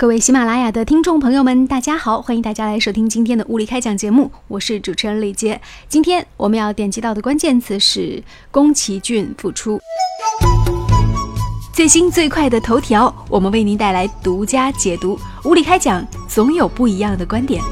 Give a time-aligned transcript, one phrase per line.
[0.00, 5.60] 各位喜马拉雅的听众朋友们，大家好，欢迎大家来收听今天的物理开讲节目，我是主持人李杰。
[5.90, 9.78] 今天我们要点击到的关键词是宫崎骏复出。
[11.74, 15.18] 最新最快的头条，我们为您带来独家解读。
[15.44, 17.62] 物理开讲，总有不一样的观点。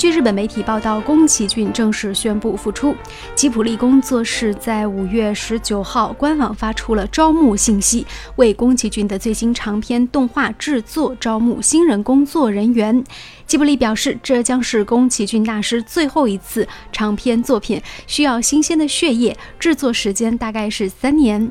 [0.00, 2.96] 据日本媒体报道，宫崎骏正式宣布复出。
[3.34, 13.04] 吉卜力工作室在五月十九号官网发出了招募信息，为宫崎骏的最新长篇动画制作招募新人工作人员。
[13.46, 21.50] 吉卜力表示，这将是宫崎骏大师最后一次长篇作品，需要新鲜的血液，制作时间大概是三年。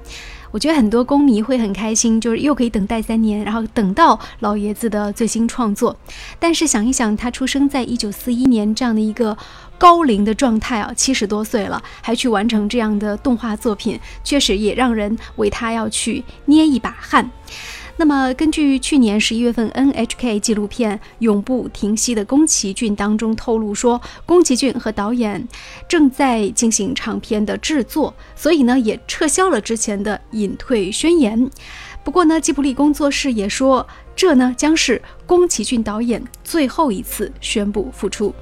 [0.52, 5.96] 我觉得很多公迷会很开心，就是又可以等待三年，然后等到老爷子的最新创作。
[6.40, 9.38] 但是想一想，他出生在一九四一年这样的一个
[9.78, 17.30] 高龄的状态啊，七十多岁了，还去完成这样的动画作品，确实也让人为他要去捏一把汗。
[18.00, 25.46] 那么，根据去年十一月份 NHK 纪录片《永不停息的宫崎骏》当中透露说，宫崎骏和导演
[25.86, 31.52] 正在进行长片的制作，所以呢，也撤销了之前的隐退宣言。
[32.02, 38.34] 不过呢，吉卜力工作室也说，这呢将是宫崎骏导演最后一次宣布复出。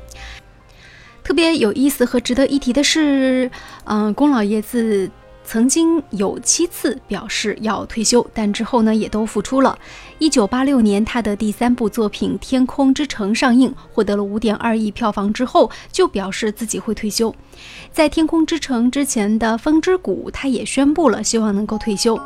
[1.24, 3.50] 特别有意思和值得一提的是，
[3.86, 5.10] 嗯，宫老爷子。
[5.48, 9.80] 曾经有七次表示要退休，但之后呢也都复出了。
[10.20, 17.34] 一九八六年，他的第三部作品《天空之城》上映，获得了五点二亿票房之后，就表示自己会退休。
[17.94, 22.20] 在《天空之城》之前的《风之谷》，他也宣布了希望能够退休。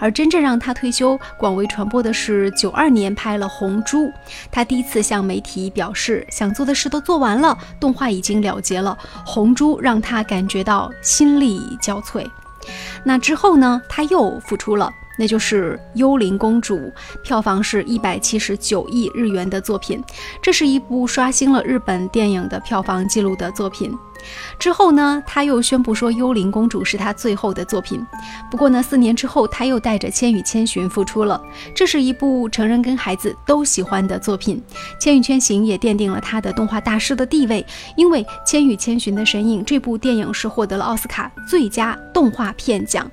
[0.00, 3.98] 而真正让他退休、广为传播的是九二年拍了《红猪》，
[4.50, 12.28] 他第一次向媒体表示想做的事都做完了，动画已经了结了，《红猪》让他感觉到心力交瘁。
[13.04, 13.82] 那之后呢？
[13.88, 16.76] 他又复出了，那就是《幽灵公主》，
[17.22, 20.02] 票房是一百七十九亿日元的作品，
[20.42, 23.96] 这是一部刷新了日本电影的票房记录的作品。
[24.58, 28.04] 之后呢，他又宣布说，《幽灵公主》是他最后的作品。
[28.50, 31.40] 不过呢，四年之后，他又带着《千与千寻》复出了。
[31.76, 34.62] 这是一部成人跟孩子都喜欢的作品，
[34.98, 37.64] 《千与千寻》也奠定了他的动画大师的地位。
[37.96, 43.08] 因为《千与千寻》的神隐，这部电影是获得了奥斯卡最佳动画片奖。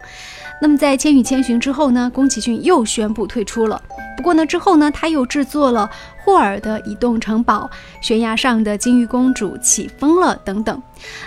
[0.61, 3.81] 那么在《千与千寻》之后呢，宫崎骏又宣布退出了。
[4.15, 5.89] 不过呢，之后呢，他又制作了
[6.23, 7.67] 霍尔的《移动城堡》、
[8.07, 10.79] 悬崖上的金鱼公主起风了等等。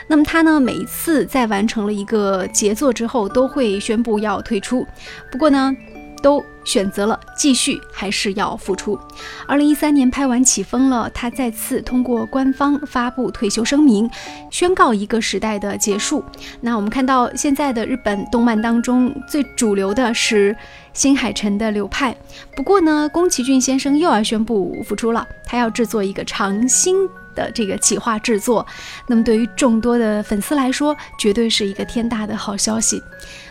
[0.07, 4.87] 那么他呢，每一次在完成了一个杰作之后，都会宣布要退出。
[5.33, 5.75] 不过呢，
[6.25, 6.43] 都。
[6.67, 8.99] 选择了继续还是要复出。
[9.47, 14.11] 二零一三年拍完起风了，他再次通过官方发布退休声明，
[14.51, 16.25] 宣告一个时代的结束。
[16.63, 20.57] 那我们看到现在的日本动漫当中最主流的是
[20.95, 22.17] 新海诚的流派。
[22.57, 28.67] 不过呢，宫崎骏先生又要宣布复出了，他要制作一个长新的这个企划制作。
[29.07, 33.03] 那么对于众多的粉丝来说，绝对是一个天大的好消息。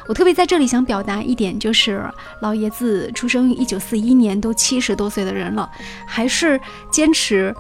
[0.08, 2.04] 我特别在这里想表达一点，就是
[2.42, 5.70] 老爷子出生于一九四一年，都七十多岁的人了，
[6.06, 6.60] 还是
[6.92, 7.56] 坚持，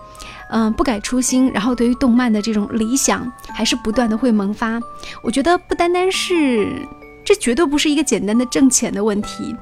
[0.50, 1.50] 嗯，不改初心。
[1.54, 4.78] 然后对于动漫的这种理想，还是不断的会萌发。
[5.24, 6.86] 我觉得不单单是，
[7.24, 9.56] 这绝对不是一个简单的挣钱的问题。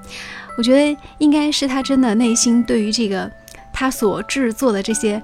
[0.58, 3.32] 我觉得应该是他真的内心对于这个
[3.72, 5.22] 他所制作的这些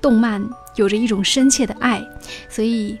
[0.00, 0.40] 动漫
[0.76, 2.02] 有着一种深切的爱，
[2.48, 2.98] 所以。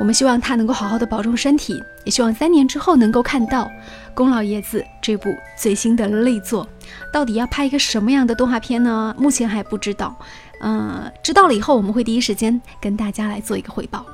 [0.00, 3.70] 我们希望他能够好好的保重身体，也希望三年之后能够看到
[4.12, 6.68] 宫老爷子这部最新的力作。
[7.12, 9.14] 到底要拍一个什么样的动画片呢？
[9.16, 10.18] 目前还不知道。
[10.62, 14.04] 嗯，知道了以后，我们会第一时间跟大家来做一个汇报。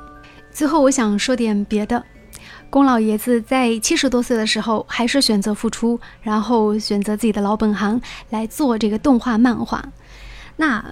[0.51, 2.03] 最后，我想说点别的。
[2.69, 7.99] 宫老爷子在七十多岁的时候，还是选择复出，然后选择自己的老本行
[8.29, 9.83] 来做这个动画漫画。
[10.57, 10.85] 那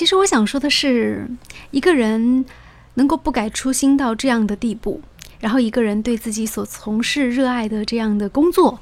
[0.00, 1.28] 其实我想说的是，
[1.72, 2.46] 一个人。
[2.94, 5.00] 能够不改初心到这样的地步，
[5.38, 8.80] 然后一个人对自己所从事热爱的这样的工作，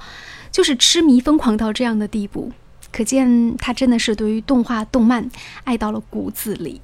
[0.51, 2.51] 就是痴迷疯狂到这样的地步，
[2.91, 5.31] 可见他真的是对于动画动漫
[5.65, 6.81] 爱到了骨子里。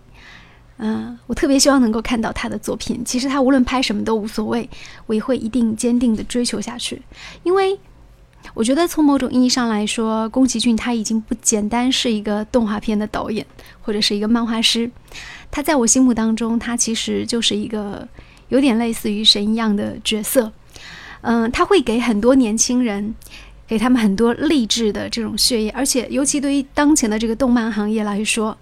[0.76, 3.02] 嗯，我特别希望能够看到他的作品。
[3.04, 4.68] 其实他无论拍什么都无所谓，
[5.06, 7.00] 我也会一定坚定的追求下去。
[7.42, 7.76] 因为
[8.52, 13.44] 我觉得从某种意义上来说，宫崎骏他已经不简单是一个动画片的导演，
[13.80, 14.90] 或者是一个漫画师。
[15.50, 18.06] 他在我心目当中，他其实就是一个
[18.48, 20.52] 有点类似于神一样的角色。
[21.22, 23.14] 嗯，他会给很多年轻人，
[23.66, 28.58] 给他们很多励志的这种血液，而且尤其对于当前的这个动漫行业来说，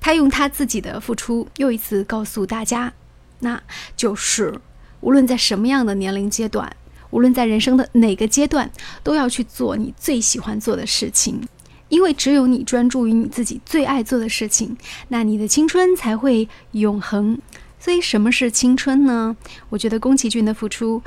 [0.00, 2.92] 他用他自己的付出又一次告诉大家，
[3.40, 3.62] 那
[3.94, 4.58] 就是
[5.00, 6.74] 无论在什么样的年龄阶段，
[7.10, 8.70] 无论在人生的哪个阶段，
[9.02, 11.40] 都要去做你最喜欢做的事情，
[11.88, 14.76] 因为只有你专注于你自己最爱做的事情，
[15.08, 17.38] 那你的青春才会永恒。
[17.78, 19.34] 所以，什么是青春呢？
[19.70, 21.02] 我觉得宫崎骏的付出，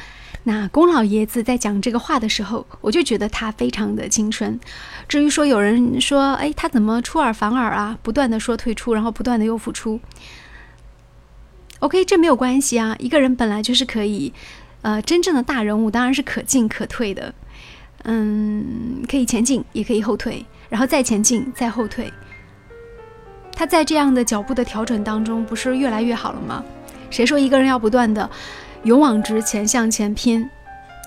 [0.46, 4.60] 那宫老爷子在讲这个话的时候，我就觉得他非常的青春。
[5.08, 7.96] 至于说有人说，哎，他怎么出尔反尔啊？
[8.02, 10.00] 不断的说退出，然后不断的又付出。
[11.78, 12.96] OK，这没有关系啊。
[12.98, 14.34] 一个人本来就是可以，
[14.83, 17.33] 呃，真正的大人物当然是可进可退的。
[18.03, 22.12] 嗯，可以前进，也可以后退，然后再前进，再后退。
[23.56, 26.63] 他在这样的脚步的调整当中，不是越来越好了吗？
[27.09, 28.30] 谁说一个人要不断的
[28.83, 30.50] 勇往直前向前拼？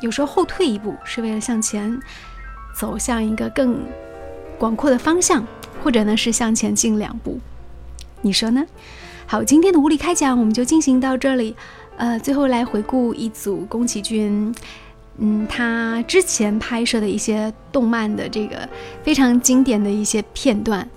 [0.00, 2.00] 有时候后退一步是为了向前
[2.78, 3.78] 走向一个更
[4.58, 5.46] 广阔的方向，
[5.82, 7.38] 或者呢是向前进两步。
[8.23, 8.64] 你说呢？
[9.26, 11.55] 好，今天的无理开讲我们就进行到这里。
[11.97, 14.55] 呃，最后来回顾一组宫崎骏，
[15.19, 18.69] 嗯，他之前拍摄的一些动漫的这个
[19.03, 20.89] 非常经典的一些片段。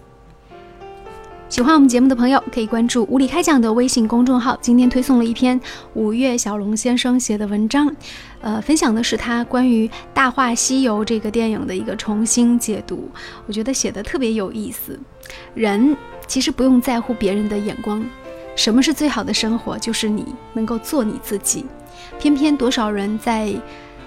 [1.47, 4.55] 喜欢我们节目的朋友，可以关注“无理开讲”的微信公众号。
[4.61, 5.59] 今天推送了一篇
[5.95, 7.91] 五月小龙先生写的文章，
[8.41, 13.09] 呃，分享的是他关于《大话西游》这个电影的一个重新解读。
[13.47, 14.99] 我觉得写的特别有意思。
[15.55, 15.97] 人
[16.27, 18.05] 其实不用在乎别人的眼光，
[18.59, 19.79] 什么是最好的生活？
[19.79, 21.65] 就是你能够做你自己。
[22.19, 23.49] 偏偏多少人在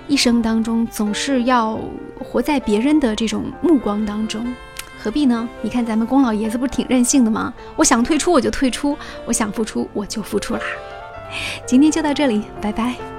[0.07, 1.81] 一生当中总是要
[2.19, 4.45] 活在别人的这种目光当中。
[4.99, 5.49] 何必呢？
[5.63, 7.55] 你看咱们宫老爷子不是挺任性的吗？
[7.77, 8.95] 我想退出我就退出，
[9.25, 10.61] 我想付出我就付出啦。
[11.65, 13.12] 今天就到这里，拜拜。